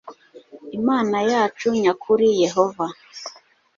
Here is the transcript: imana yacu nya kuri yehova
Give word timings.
imana 0.77 1.17
yacu 1.31 1.67
nya 1.81 1.93
kuri 2.03 2.27
yehova 2.43 2.85